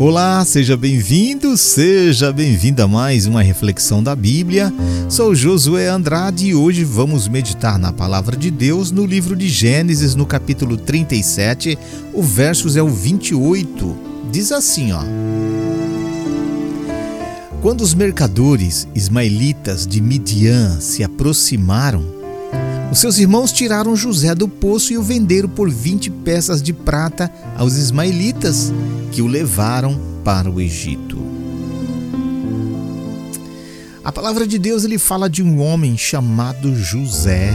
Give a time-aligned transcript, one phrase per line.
[0.00, 4.72] Olá, seja bem-vindo, seja bem-vinda a mais uma reflexão da Bíblia.
[5.10, 10.14] Sou Josué Andrade e hoje vamos meditar na palavra de Deus no livro de Gênesis,
[10.14, 11.78] no capítulo 37,
[12.14, 13.94] o versos é o 28.
[14.32, 15.02] Diz assim, ó:
[17.60, 22.19] Quando os mercadores ismaelitas de Midian se aproximaram,
[22.90, 27.32] os seus irmãos tiraram José do poço e o venderam por 20 peças de prata
[27.56, 28.72] aos ismaelitas
[29.12, 31.18] que o levaram para o Egito.
[34.02, 37.50] A palavra de Deus ele fala de um homem chamado José.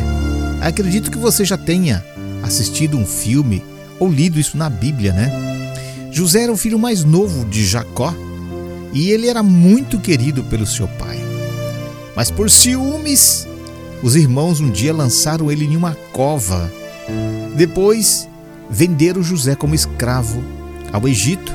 [0.62, 2.06] Acredito que você já tenha
[2.42, 3.62] assistido um filme
[4.00, 5.32] ou lido isso na Bíblia, né?
[6.12, 8.16] José era o filho mais novo de Jacó
[8.94, 11.20] e ele era muito querido pelo seu pai.
[12.16, 13.46] Mas por ciúmes,
[14.04, 16.72] os irmãos um dia lançaram ele em uma cova.
[17.56, 18.28] Depois,
[18.70, 20.44] venderam José como escravo
[20.92, 21.54] ao Egito.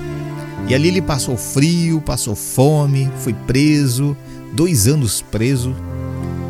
[0.69, 4.17] E ali ele passou frio, passou fome, foi preso,
[4.53, 5.75] dois anos preso,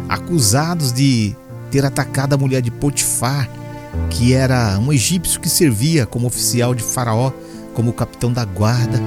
[0.08, 1.34] acusados de
[1.70, 3.48] ter atacado a mulher de Potifar,
[4.10, 7.32] que era um egípcio que servia como oficial de Faraó,
[7.72, 9.00] como capitão da guarda.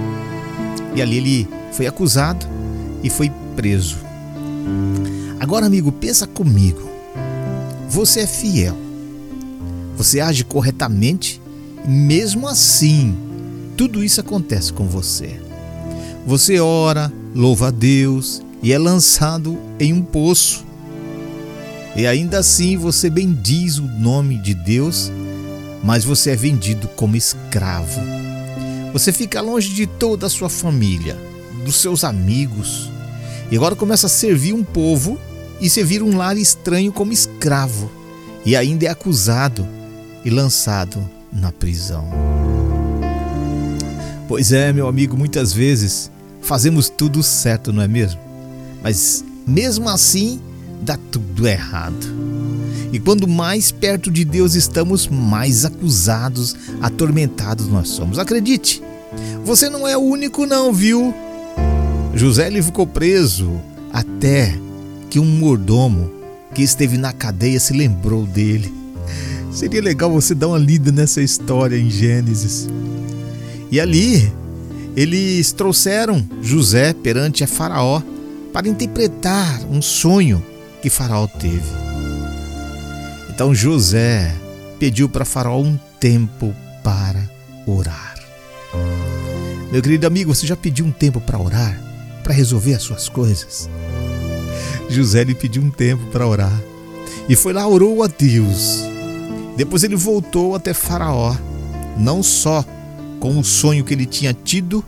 [0.95, 2.45] E ali ele foi acusado
[3.03, 3.97] e foi preso.
[5.39, 6.89] Agora, amigo, pensa comigo.
[7.89, 8.77] Você é fiel.
[9.95, 11.41] Você age corretamente
[11.85, 13.13] mesmo assim
[13.75, 15.39] tudo isso acontece com você.
[16.25, 20.63] Você ora, louva a Deus e é lançado em um poço.
[21.95, 25.11] E ainda assim você bendiz o nome de Deus,
[25.83, 27.99] mas você é vendido como escravo.
[28.93, 31.17] Você fica longe de toda a sua família,
[31.65, 32.91] dos seus amigos,
[33.53, 35.15] e agora começa a servir um povo
[35.61, 37.87] e servir um lar estranho como escravo,
[38.43, 39.67] e ainda é acusado
[40.25, 42.09] e lançado na prisão.
[44.27, 46.09] Pois é, meu amigo, muitas vezes
[46.41, 48.19] fazemos tudo certo, não é mesmo?
[48.81, 50.41] Mas mesmo assim,
[50.81, 52.07] dá tudo errado.
[52.91, 58.17] E quando mais perto de Deus estamos, mais acusados, atormentados nós somos.
[58.17, 58.81] Acredite,
[59.45, 61.13] você não é o único, não, viu?
[62.13, 63.59] José ele ficou preso
[63.91, 64.55] até
[65.09, 66.11] que um mordomo
[66.53, 68.73] que esteve na cadeia se lembrou dele.
[69.51, 72.67] Seria legal você dar uma lida nessa história em Gênesis.
[73.71, 74.31] E ali
[74.95, 78.01] eles trouxeram José perante a Faraó
[78.51, 80.43] para interpretar um sonho
[80.81, 81.83] que Faraó teve.
[83.29, 84.33] Então José
[84.77, 86.53] pediu para Faraó um tempo
[86.83, 87.27] para
[87.65, 88.15] orar.
[89.71, 91.82] Meu querido amigo, você já pediu um tempo para orar?
[92.23, 93.69] Para resolver as suas coisas?
[94.89, 96.61] José lhe pediu um tempo para orar.
[97.27, 98.83] E foi lá, orou a Deus.
[99.55, 101.35] Depois ele voltou até Faraó,
[101.97, 102.65] não só
[103.19, 104.83] com o sonho que ele tinha tido,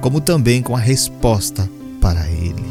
[0.00, 1.68] como também com a resposta
[2.00, 2.62] para ele.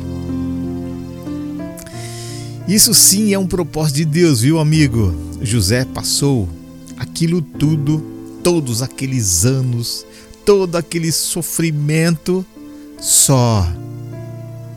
[2.68, 5.14] Isso sim é um propósito de Deus, viu, amigo?
[5.42, 6.48] José passou
[6.98, 8.00] aquilo tudo,
[8.44, 10.06] todos aqueles anos,
[10.46, 12.46] todo aquele sofrimento,
[13.02, 13.68] só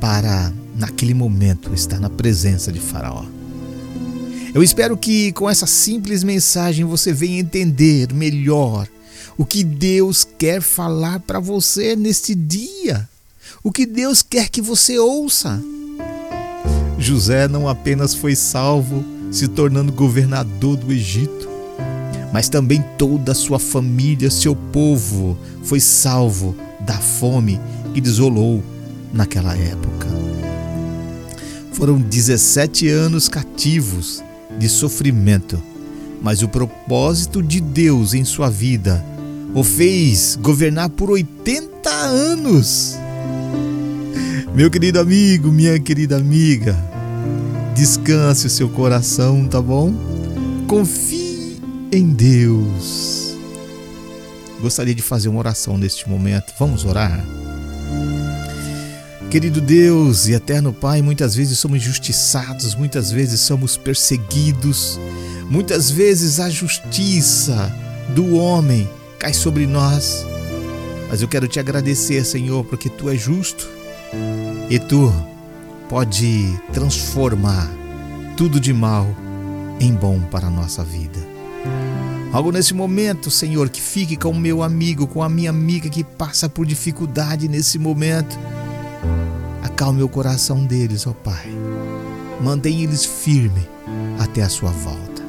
[0.01, 3.27] para, naquele momento, estar na presença de Faraó.
[4.55, 8.89] Eu espero que com essa simples mensagem você venha entender melhor
[9.37, 13.07] o que Deus quer falar para você neste dia,
[13.63, 15.63] o que Deus quer que você ouça.
[16.99, 21.49] José não apenas foi salvo, se tornando governador do Egito,
[22.33, 27.61] mas também toda a sua família, seu povo, foi salvo da fome
[27.95, 28.63] que desolou
[29.13, 30.09] naquela época.
[31.73, 34.23] Foram 17 anos cativos
[34.59, 35.63] de sofrimento,
[36.21, 39.05] mas o propósito de Deus em sua vida
[39.55, 42.97] o fez governar por 80 anos.
[44.55, 46.77] Meu querido amigo, minha querida amiga,
[47.75, 49.93] descanse o seu coração, tá bom?
[50.67, 51.61] Confie
[51.93, 53.37] em Deus.
[54.61, 56.53] Gostaria de fazer uma oração neste momento.
[56.59, 57.25] Vamos orar?
[59.35, 64.97] Querido Deus e eterno Pai, muitas vezes somos injustiçados, muitas vezes somos perseguidos,
[65.51, 67.69] muitas vezes a justiça
[68.15, 68.89] do homem
[69.19, 70.25] cai sobre nós.
[71.09, 73.69] Mas eu quero te agradecer, Senhor, porque tu és justo
[74.71, 75.13] e tu
[75.89, 77.69] pode transformar
[78.37, 79.05] tudo de mal
[79.81, 81.19] em bom para a nossa vida.
[82.33, 86.05] Algo nesse momento, Senhor, que fique com o meu amigo, com a minha amiga que
[86.05, 88.39] passa por dificuldade nesse momento.
[89.75, 91.49] Acalme o coração deles, ó Pai.
[92.41, 93.69] Mantém eles firme
[94.21, 95.21] até a sua volta.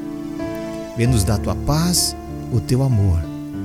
[0.95, 2.15] Vê-nos da tua paz,
[2.53, 3.19] o teu amor.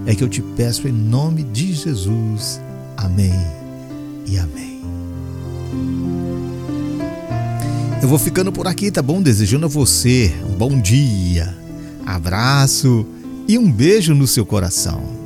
[0.07, 2.63] É que eu te peço em nome de Jesus.
[2.97, 3.39] Amém
[4.27, 4.81] e amém.
[8.01, 9.21] Eu vou ficando por aqui, tá bom?
[9.21, 11.55] Desejando a você um bom dia,
[12.07, 13.05] abraço
[13.47, 15.20] e um beijo no seu coração.